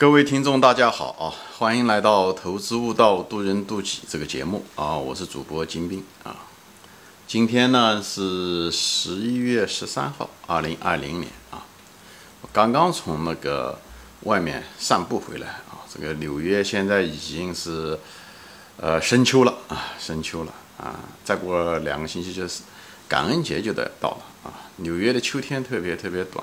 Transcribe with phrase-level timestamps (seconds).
[0.00, 1.28] 各位听众，大家好啊！
[1.58, 4.96] 欢迎来到《投资悟道，渡人渡己》这个节目啊！
[4.96, 6.34] 我是主播金兵啊。
[7.26, 11.66] 今天呢是十一月十三号，二零二零年啊。
[12.40, 13.78] 我刚刚从那个
[14.22, 15.84] 外面散步回来啊。
[15.92, 17.98] 这个纽约现在已经是
[18.78, 20.98] 呃深秋了啊，深秋了啊！
[21.22, 22.62] 再过两个星期就是
[23.06, 24.64] 感恩节就得到了啊。
[24.76, 26.42] 纽约的秋天特别特别短，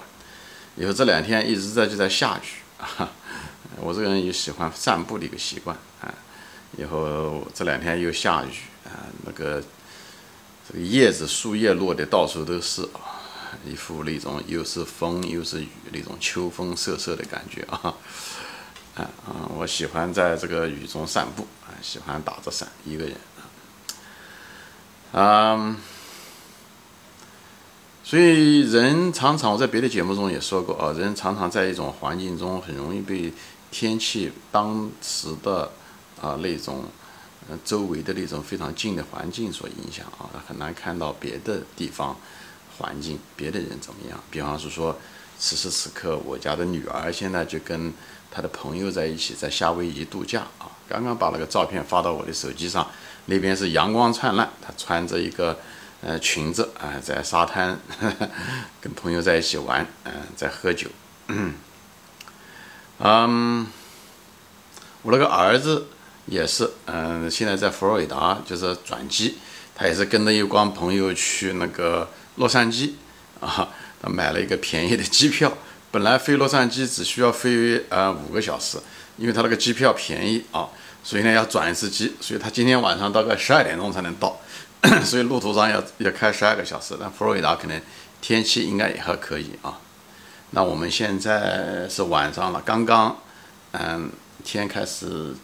[0.76, 3.10] 以后这两天一直在就在下雨啊。
[3.80, 6.14] 我这个人有喜欢散步的一个习惯啊。
[6.78, 8.50] 以后这两天又下雨
[8.86, 9.64] 啊，那个。
[10.70, 17.96] 这个叶子、树叶落的到处都是啊，一副那种又是风又是雨那种秋风瑟瑟的感觉啊，
[18.96, 19.48] 啊啊！
[19.58, 23.16] 我喜欢在这个雨中散步啊，喜欢打着伞一个人
[25.14, 25.54] 啊。
[25.54, 25.78] 嗯，
[28.04, 33.32] 所以人常常我在别的节目中也说过啊，人常常在一种环境中很容易被
[33.80, 35.72] 天气当时的
[36.20, 36.86] 啊那种。
[37.64, 42.14] 周围的那种非常近的环境所影响啊，很难看到别的地方
[42.78, 44.22] 环境、别的人怎么样。
[44.30, 44.94] 比方是说，
[45.40, 47.94] 此时此刻，我家的女儿现在就跟
[48.30, 50.68] 她的朋友在一起，在夏威夷度假啊。
[50.90, 52.86] 刚刚把那个照片发到我的手机上，
[53.28, 55.58] 那边是阳光灿烂，她穿着一个
[56.02, 57.80] 呃裙子啊，在沙滩
[58.82, 60.90] 跟朋友在一起玩，嗯，在喝酒。
[63.00, 63.68] 嗯，
[65.02, 65.88] 我那个儿子。
[66.30, 69.38] 也是，嗯，现在在佛罗里达就是转机，
[69.74, 72.92] 他也是跟着一帮朋友去那个洛杉矶，
[73.40, 73.70] 啊，
[74.02, 75.54] 他买了一个便宜的机票，
[75.90, 78.78] 本来飞洛杉矶只需要飞呃五个小时，
[79.16, 80.68] 因为他那个机票便宜啊，
[81.02, 84.38] 所以呢要转一次机，所以他今天晚上大概十二点钟才能到，
[85.06, 87.82] 所以路途上要要开十二个小时，但佛罗里达可能
[88.20, 89.80] 天气应该也还可以啊。
[90.52, 93.18] 那我们现在是晚上了，刚刚，
[93.72, 94.10] 嗯，
[94.44, 95.36] 天开始。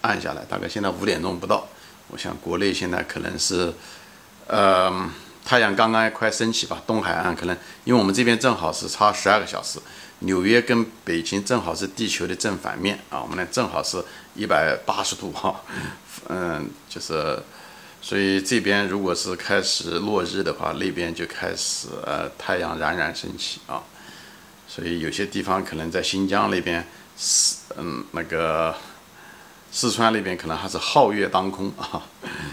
[0.00, 1.66] 暗下来，大概现在五点钟不到。
[2.06, 3.74] 我想国内现在可能是，
[4.46, 5.10] 呃，
[5.44, 6.80] 太阳刚刚快升起吧。
[6.86, 9.80] 东海岸可能，因为我们这边正好是差十二个小时。
[10.20, 14.00] 纽约跟北京正好是地球的正反面啊，我们呢正好是
[14.36, 15.62] 一百八十度哈。
[16.30, 17.36] 嗯，就是，
[18.00, 23.82] 所以这边如果是开始落日的话，那边就开始呃太阳冉冉升起啊。
[24.68, 26.86] 所以有些地方可能在新疆那边
[27.16, 28.74] 四嗯那个。
[29.70, 32.02] 四川那边可能还是皓月当空啊，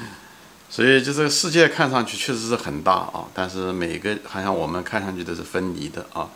[0.70, 6.30] 所以就这个世界看上去确实是很大啊，但是每个好像我们看上去都是分离的啊，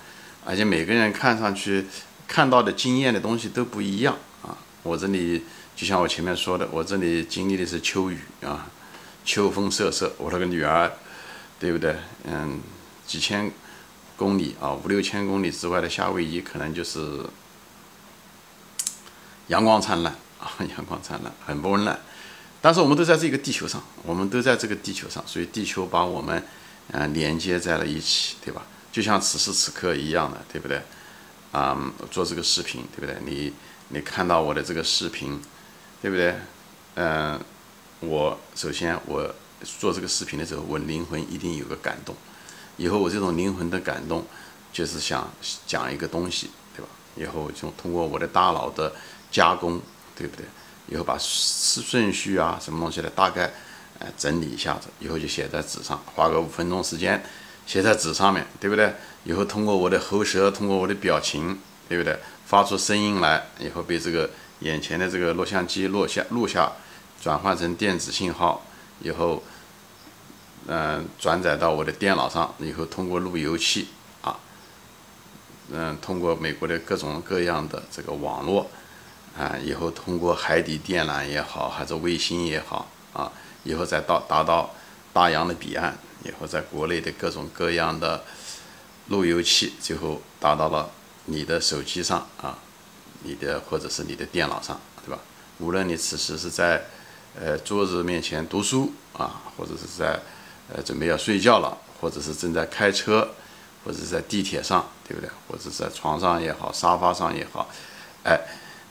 [0.45, 1.85] 而且每个人看上去
[2.29, 4.55] 看到的经验的东西都不一样啊。
[4.83, 5.43] 我这里
[5.75, 8.67] 就像我前面说的，我这里经历的是秋雨啊，
[9.25, 10.13] 秋风瑟瑟。
[10.17, 10.89] 我那个女儿，
[11.59, 11.93] 对不对？
[12.23, 12.61] 嗯，
[13.05, 13.51] 几千
[14.19, 17.23] 公里啊，五六千公里之外的夏威夷，可能就是
[19.47, 20.13] 阳光灿烂。
[20.39, 21.97] 啊， 阳光灿烂，很温暖。
[22.61, 26.43] 但是我们都在这个地球上，我们都在这个地球上，所以地球把我们，
[26.91, 28.63] 嗯，连接在了一起，对吧？
[28.91, 30.81] 就像此时此刻一样的，对不对？
[31.51, 31.77] 啊，
[32.11, 33.17] 做这个视频，对不对？
[33.25, 33.53] 你
[33.89, 35.41] 你看到我的这个视频，
[36.01, 36.35] 对不对？
[36.95, 37.39] 嗯，
[37.99, 42.15] 我首先我做这个视频的时候，我灵魂一定有个感动。
[42.79, 44.25] 以后我这种灵魂的感动，
[44.73, 45.31] 就是想
[45.67, 46.89] 讲一个东西，对吧？
[47.15, 48.91] 以后就通过我的大脑的
[49.29, 49.79] 加工。
[50.19, 50.45] 对不对？
[50.87, 53.49] 以后把顺序啊，什么东西的大概，
[53.99, 57.23] 呃，整理一下子，以后就写在纸上，花个五分钟时间
[57.65, 58.93] 写在纸上面，对不对？
[59.23, 61.57] 以后通过我的喉舌，通过我的表情，
[61.87, 62.19] 对不对？
[62.45, 64.29] 发出声音来，以后被这个
[64.59, 66.69] 眼前的这个录像机录下录下，
[67.21, 68.65] 转换成电子信号，
[69.01, 69.41] 以后，
[70.67, 73.87] 嗯，转载到我的电脑上，以后通过路由器
[74.21, 74.37] 啊，
[75.71, 78.69] 嗯，通过美国的各种各样的这个网络。
[79.37, 83.31] 啊，以后通过海底电缆也好，还是卫星也好，啊，
[83.63, 84.75] 以后再到达到
[85.13, 88.21] 大洋的彼岸，以后在国内的各种各样的
[89.07, 90.89] 路由器，最后达到了
[91.25, 92.57] 你的手机上啊，
[93.23, 95.21] 你的或者是你的电脑上，对吧？
[95.59, 96.83] 无论你此时是在
[97.39, 100.19] 呃桌子面前读书啊，或者是在
[100.73, 103.29] 呃准备要睡觉了，或者是正在开车，
[103.83, 105.29] 或者是在地铁上，对不对？
[105.47, 107.69] 或者在床上也好，沙发上也好，
[108.23, 108.39] 哎。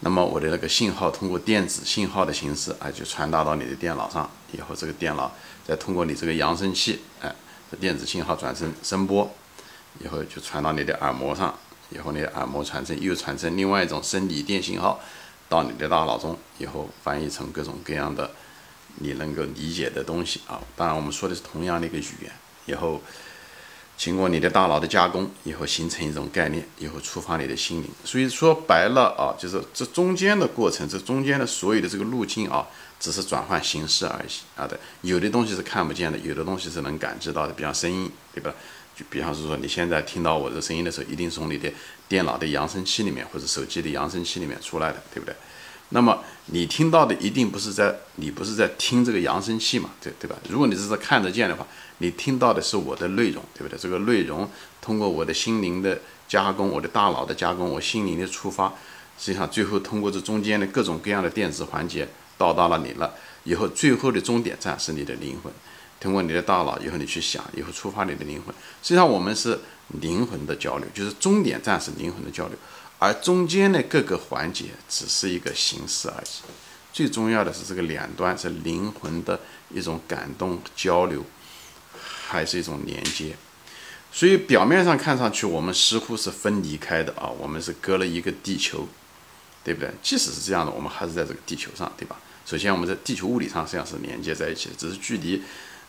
[0.01, 5.29] 那么我的那个信号通过电子信号的形式啊，就传达到你的电脑上，以后这个电脑
[5.67, 7.35] 再通过你这个扬声器，哎，
[7.69, 9.29] 这电子信号转成声波，
[9.99, 11.53] 以后就传到你的耳膜上，
[11.91, 15.01] 以后你的耳膜传声又传成另外一种生理电信号
[15.49, 18.31] 到你的大脑中，以后翻译成各种各样的
[19.01, 20.61] 你能够理解的东西啊。
[20.77, 22.33] 当然我们说的是同样的一个语言，
[22.67, 23.03] 以后
[23.97, 27.91] 经过你的大脑的加工以后，形成一种概念，以后触发你的心灵。
[28.05, 32.67] 所以说白了啊，就是这中间的过程，这中间的所有的这个路径啊，
[33.01, 34.79] 只是转换形式而已啊的。
[35.03, 38.55] 有的东西是看不见的，有的东西是能感知到的，比方声音，对吧？
[38.95, 41.73] 就比方是说，你现在听到我的声音的时候，一定从你的
[42.09, 45.35] 电脑的扬声器里面或者手机的扬声器里面出来的，对不对？
[45.91, 50.37] 那么你听到的一定不是在你不是在听这个扬声器嘛，对对吧？
[50.49, 51.67] 如果你是在看得见的话，
[51.99, 53.79] 你听到的是我的内容，对不对？
[53.79, 54.49] 这个内容
[54.81, 55.99] 通过我的心灵的
[56.29, 58.69] 加工，我的大脑的加工，我心灵的触发，
[59.19, 62.07] 实际上最后通过这中间的各种各样的电子环节
[62.37, 63.15] 到达了你了。
[63.45, 65.51] 以后最后的终点站是你的灵魂，
[65.99, 68.55] 通过你的大脑以后你去想，以后触发你的灵魂。
[68.83, 69.59] 实际上我们是
[70.01, 72.59] 灵魂的交流，就是终点站是灵魂的交流。
[73.01, 76.51] 而中间的各个环节只是一个形式而已，
[76.93, 79.39] 最重要的是这个两端是灵魂的
[79.71, 81.25] 一种感动交流，
[82.27, 83.37] 还是一种连接。
[84.11, 88.89] 所以表面上看上去我们似乎是分离开的啊，我们是隔了一个地球，
[89.63, 89.91] 对不对？
[90.03, 92.17] 即使是这样的，我们还是在这个地球上，对吧？
[92.45, 95.41] 首先我们在地球物理上实际上是连接在一起的，只是距离，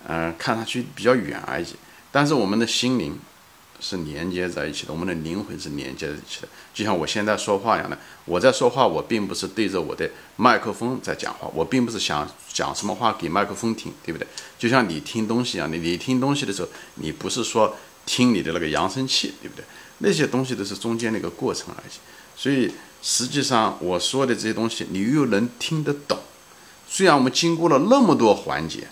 [0.08, 1.66] 嗯，看上去比较远而已。
[2.12, 3.18] 但是我们的心灵。
[3.80, 7.98] 是连接在一起的，我们的灵魂是连接在一起的，就像我现在说话一样的。
[8.26, 14.28] 我在说话，我并不是对着我的麦克风在讲话，我并不是想讲什么话给麦克风听，对不对？
[14.58, 19.64] 就像你听东西一样，你你听东西的时候，你不是说听你的那个扬声器，对不对？
[20.00, 21.92] 那些东西都是中间的一个过程而已。
[22.36, 22.72] 所以
[23.02, 26.18] 实际上我说的这些东西，你又能听得懂。
[26.88, 28.88] 虽然我们经过了那么多环节，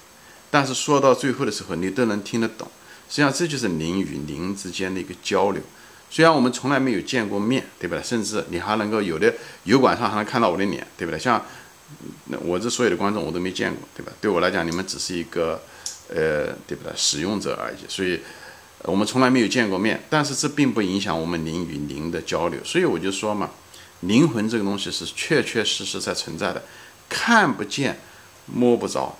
[0.51, 2.67] 但是说到最后的时候，你都能听得懂。
[3.09, 5.61] 实际上，这就是灵与灵之间的一个交流。
[6.09, 8.01] 虽然我们从来没有见过面，对不对？
[8.01, 9.33] 甚至你还能够有的
[9.63, 11.19] 油管上还能看到我的脸，对不对？
[11.19, 11.43] 像
[12.25, 14.11] 那我这所有的观众我都没见过，对吧？
[14.21, 15.61] 对我来讲，你们只是一个
[16.09, 16.91] 呃，对不对？
[16.95, 17.77] 使用者而已。
[17.89, 18.19] 所以，
[18.83, 22.59] 我们从来没有见过面，但是这并不影响我们灵与灵的交流。
[22.63, 23.49] 所以我就说嘛，
[24.01, 26.63] 灵魂这个东西是确确实实在存在的，
[27.09, 27.99] 看不见、
[28.45, 29.17] 摸不着，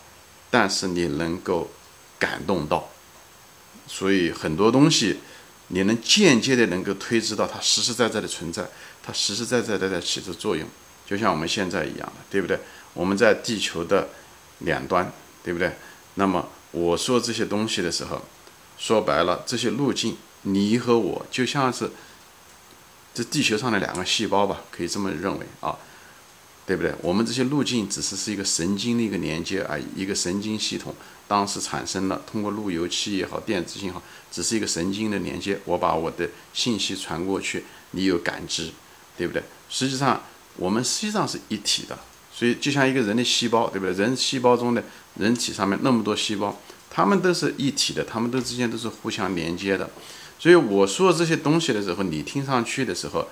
[0.50, 1.70] 但是你能够
[2.18, 2.90] 感动到。
[3.88, 5.20] 所以很多东西，
[5.70, 8.70] 你能间接的能够推知到它实实在在的存在，
[9.02, 10.68] 它实实在在的在起着作用，
[11.06, 12.60] 就像我们现在一样的，对不对？
[12.94, 14.10] 我们在地球的
[14.60, 15.12] 两端，
[15.44, 15.72] 对不对？
[16.16, 18.22] 那么我说这些东西的时候，
[18.78, 21.92] 说白了，这些路径，你和我就像是
[23.14, 25.78] 这地球上的两个细胞吧，可以这么认为啊。
[26.68, 26.94] 对不对？
[27.02, 30.94] 我们这些路径只是是一个神经的一个连接而已，一个神经系统
[31.26, 35.58] 当时产生了，通过路由器也好，电子信号，只是一个神经的连接。
[35.64, 38.70] 我把我的信息传过去，你有感知，
[39.18, 39.42] 对不对？
[39.70, 40.22] 实际上，
[40.58, 41.98] 我们实际上是一体的。
[42.36, 43.96] 所以，就像一个人的细胞，对不对？
[43.96, 44.84] 人细胞中的
[45.16, 46.60] 人体上面那么多细胞，
[46.90, 49.90] 它们都是一体的，它们都之间都是互相连接的。
[50.38, 53.26] 所以我说这些东西的时候，你听上去的时候。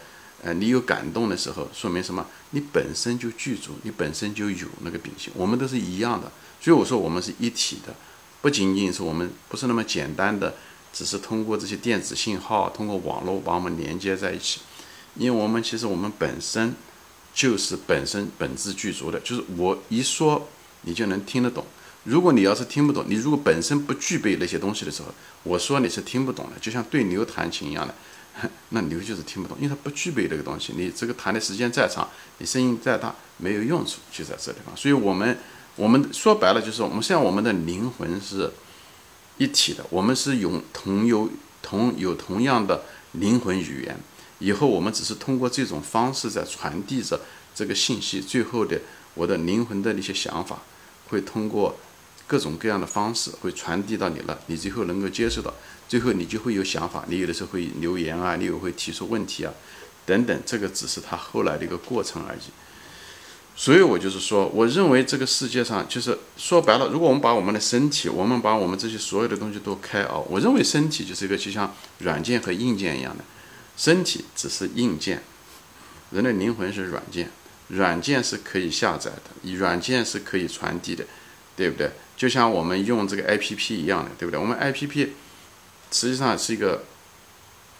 [0.43, 2.25] 呃，你有感动的时候，说明什么？
[2.51, 5.33] 你本身就具足，你本身就有那个秉性。
[5.35, 7.95] 我们都是一样的，所以我说我们是一体的，
[8.41, 10.55] 不仅仅是我们不是那么简单的，
[10.93, 14.61] 只是通过这些电子信号，通过网络把我们连接在一起。
[15.15, 16.75] 因为我们其实我们本身
[17.33, 20.47] 就是本身本质具足的，就是我一说
[20.81, 21.65] 你就能听得懂。
[22.03, 25.07] 如果你要是听不懂，你如果本身不具备那些东西的时候，
[25.41, 27.95] 我说你是听不懂的，就像对牛弹琴一样的。
[28.69, 30.73] 那牛就是听不懂，因为它不具备这个东西。
[30.75, 32.07] 你这个弹的时间再长，
[32.39, 34.75] 你声音再大，没有用处，就在这地方。
[34.75, 35.37] 所以，我们
[35.75, 38.51] 我们说白了，就是我们像我们的灵魂是
[39.37, 41.29] 一体的，我们是有同有
[41.61, 43.97] 同有同样的灵魂语言。
[44.39, 47.21] 以后我们只是通过这种方式在传递着
[47.55, 48.19] 这个信息。
[48.19, 48.79] 最后的
[49.13, 50.61] 我的灵魂的那些想法，
[51.07, 51.77] 会通过
[52.27, 55.53] 各种各样的方式会传递到你了，你最后能够接受到。
[55.87, 59.53] 最后你就会有想法，你有的时候会留言啊，你又会提出问题啊，
[60.05, 62.39] 等等，这个只是他后来的一个过程而已。
[63.55, 73.23] 所以我就是说，我认为这个世界上就是说白了，如果我们把我们的身体，我们把我们这些所有的东西都开啊，我认为身体就是一个就像软件和硬件一样的，
[73.77, 75.21] 身体只是硬件，
[76.11, 77.29] 人的灵魂是软件，
[77.67, 81.05] 软件是可以下载的，软件是可以传递的，
[81.55, 81.91] 对不对？
[82.17, 84.39] 就像我们用这个 A P P 一样的，对不对？
[84.39, 85.13] 我们 A P P。
[85.91, 86.83] 实际上是一个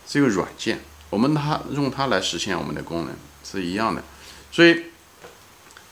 [0.07, 0.79] 是一个软件，
[1.09, 3.13] 我们它用它来实现我们的功能
[3.43, 4.01] 是一样的。
[4.53, 4.83] 所以，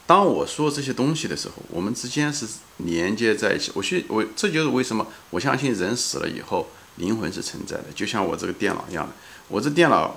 [0.07, 2.45] 当我说这些东西的时候，我们之间是
[2.77, 3.71] 连接在一起。
[3.73, 7.85] 我去，我这就是为什么我相信人死了以后灵魂是存在的。
[7.93, 9.13] 就像我这个电脑一样的，
[9.49, 10.15] 我这电脑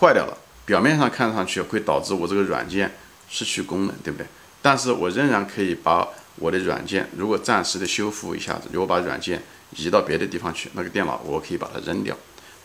[0.00, 2.96] 坏掉了，表面上看上去会导致我这个软件
[3.28, 4.26] 失去功能，对不对？
[4.62, 9.42] 但是我仍然可以把我的软件，如果暂时的修复一下子，如果把软件
[9.76, 12.16] 移到别的地方去，那个电脑我可以把它扔掉。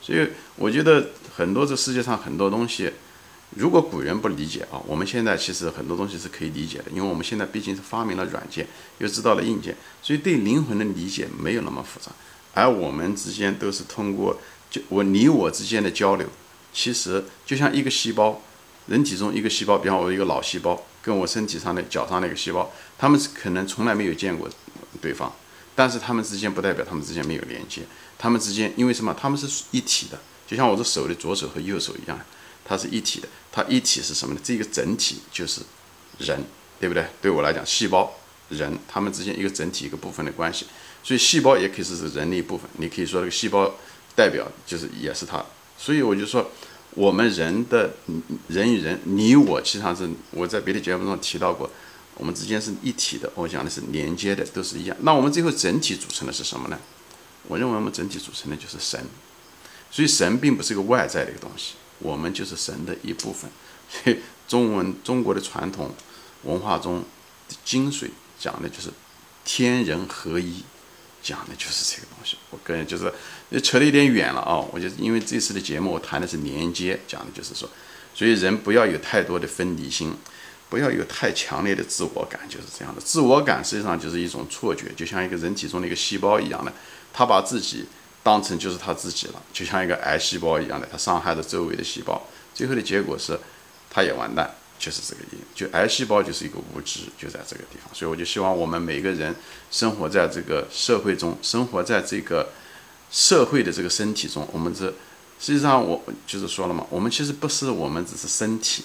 [0.02, 2.92] 所以我觉得很多这世界上很多东西，
[3.56, 8.68] 如果古人不理解啊，我们现在其实很多东西是可以理解的，因为我们现在毕竟是发明了软件，
[9.00, 12.12] 又知道了硬件，所以对灵魂的理解没有那么复杂。
[12.54, 16.28] 而我们之间都是通过就我你我之间的交流，
[16.74, 18.42] 其实就像一个细胞，
[18.88, 24.50] 人体中一个细胞，比方我一个脑细胞跟我身体上的脚上那个细胞，他们是可能从来没有见过
[25.00, 25.34] 对方，
[25.74, 27.84] 但是他们之间不代表他们之间没有连接。
[28.18, 29.16] 他们之间因为什么？
[29.18, 32.20] 他们是一体的，就像我的手的左手和右手一样，
[32.66, 33.30] 它是一体的。
[33.54, 34.42] 它一体是什么呢？
[34.44, 35.62] 这个整体就是
[36.18, 36.44] 人，
[36.78, 37.08] 对不对？
[37.22, 38.12] 对我来讲，细胞、
[38.50, 40.66] 人，他们之间一个整体一个部分的关系。
[41.04, 42.70] 所以细胞也可以是人的一部分。
[42.74, 43.74] 你可以说这个细胞
[44.14, 45.42] 代表就是也是它。
[45.78, 46.52] 所以我就说，
[46.98, 47.94] 我们人的
[48.48, 51.70] 人与人，你我，其实上是我在别的节目中提到过，
[52.16, 53.32] 我们之间是一体的。
[53.36, 54.98] 我讲的是连接的，都是一样。
[55.02, 56.80] 那我们最后整体组成的是什么呢？
[57.48, 59.00] 我认为我们整体组成的就是神，
[59.92, 63.48] 所以神并不是一个外在的一个东西，我们就是神的一部分。
[63.88, 65.92] 所以中文中国的传统
[66.46, 67.04] 文化中
[67.64, 68.90] 精髓讲的就是
[69.46, 70.64] 天人合一，
[71.22, 72.38] 讲的就是这个东西。
[72.50, 73.12] 我个人就是
[73.62, 77.70] 扯得有点远了啊，我就因为这次的节目我谈的是连接，讲的就是说，
[78.14, 80.14] 所以人不要有太多的分离心，
[80.70, 83.02] 不要有太强烈的自我感，就是这样的。
[83.02, 86.72] 自我感实际上就是一种错觉，就像一个人体中的一个细胞一样的。
[87.14, 87.86] 他把自己
[88.22, 92.22] 当成就是他自己了，就像一个癌细胞一样的，他伤害了周围的细胞，
[92.54, 93.40] 最后的结果是，
[93.90, 95.44] 他也完蛋，就是这个意思。
[95.56, 97.94] 就癌细胞就是一个无知，就在这个地方。
[97.94, 99.36] 所以我就希望我们每个人
[99.72, 102.50] 生活在这个社会中，生活在这个
[103.12, 104.88] 社会的这个身体中，我们这
[105.40, 108.84] 实际上我就是说了嘛，我们其实不是我们只是身体，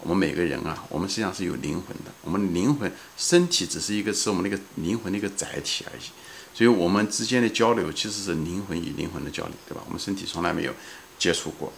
[0.00, 6.02] 我们每个人啊，我们实际上是有灵魂的，我们灵魂身体只是一个是我们那个灵魂的一个载体而已。
[6.54, 9.82] 所以，我们之间的交流其实是灵魂与灵魂的交流，对吧？
[9.86, 10.72] 我们身体从来没有
[11.16, 11.72] 接触过，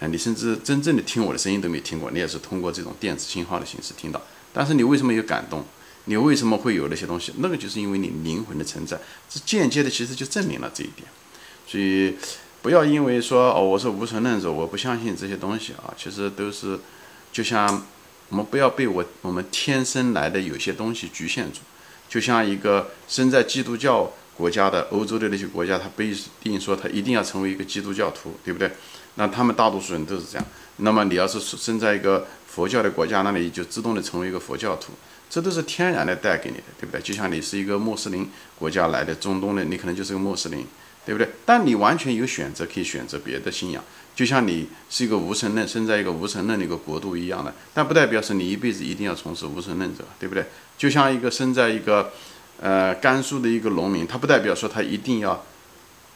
[0.00, 4.20] 哎，你甚至真正的听我的声音都没听过，你也是通过这种电子信号的形式听到。
[4.52, 5.64] 但是你为什么有感动？
[6.06, 7.32] 你为什么会有那些东西？
[7.38, 8.98] 那个就是因为你灵魂的存在，
[9.30, 11.08] 这间接的其实就证明了这一点。
[11.66, 12.14] 所以，
[12.60, 16.78] 不要因为说哦，我是无神论者，我不相信这些东西啊，其实都是，
[17.32, 17.86] 就像
[18.28, 21.60] 我们不要被我我们天生来的有些东西局限住。
[22.06, 28.70] 就像一个生在基督教国家的欧洲的那些国家，他不一定说他一定要成为一个基督教徒，对不对？
[29.16, 30.46] 那他们大多数人都是这样。
[30.78, 34.92] 那么你要是生在一个佛教的国家，那里就自动的成为一个佛教徒，
[35.30, 37.00] 这都是天然的带给你的，对不对？
[37.00, 38.28] 就像你是一个穆斯林
[38.58, 40.66] 国家来的中东的，你可能就是个穆斯林，
[41.06, 41.28] 对不对？
[41.46, 43.82] 但你完全有选择，可以选择别的信仰。
[44.16, 50.44] 就像你是一个无神论，生在一个无神论的一个国度一样的，但不代表是你一辈子一定要从事无神论者，对不对？
[50.78, 52.12] 就像一个生在一个，
[52.60, 55.44] 呃，甘肃的一个农民，他不代表说他一定要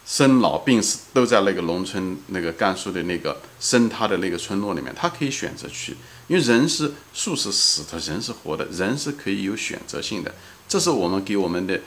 [0.09, 5.95] 生老病死都在那个农村、那个甘肃的那个生他的那个村落里面，他可以选择去，
[6.29, 10.35] 因为人是树是死的，人是活的，人是可以有选择性的，
[10.67, 11.79] 这是我们给我们的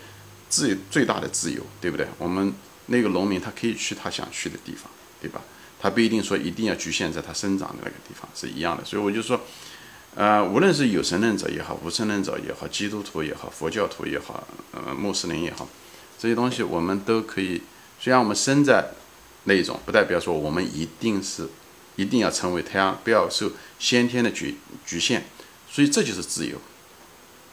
[0.48, 2.06] 自最大的自由，对不对？
[2.20, 2.54] 我们
[2.86, 4.88] 那个农民他可以去他想去的地方，
[5.20, 5.42] 对吧？
[5.80, 8.86] 他不一定说一定要局限在他生长的那个地方，是一样的。
[8.86, 9.42] 所以我就说。
[10.14, 15.68] 呃，无论是有神论者也好，无神论者也好，基督徒也好，佛教徒也好，呃，穆斯林也好，
[16.20, 17.62] 这些东西我们都可以。
[18.04, 18.90] 虽然我们生在
[19.44, 21.48] 那一种，不代表说我们一定是
[21.98, 25.24] 一定要成为太阳，不要受先天的局局限。
[25.70, 26.58] 所以这就是自由，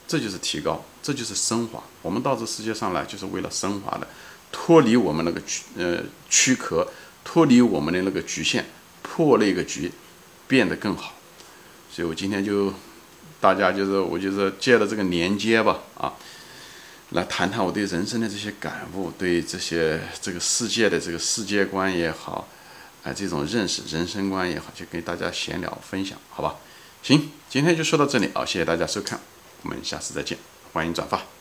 [0.07, 1.85] 这就是提高，这就是升华。
[2.01, 4.09] 我们到这世界上来就是为了升华的，
[4.51, 6.89] 脱离我们那个躯呃躯壳，
[7.23, 8.65] 脱离我们的那个局限，
[9.03, 9.93] 破那个局，
[10.47, 11.13] 变得更好。
[11.93, 12.73] 所以我今天就，
[13.39, 16.15] 大家就是我就是借了这个连接吧，啊，
[17.11, 22.47] 来谈谈我对人生的这些感悟，对这些这个世界的这个世界观也好，
[23.03, 26.57] 啊，这种认识人生观也好，就跟大家闲聊分享，好吧？
[27.03, 29.19] 行，今天就说到这里啊，谢谢大家收看，
[29.63, 30.37] 我们下次再见，
[30.73, 31.38] 欢迎转发。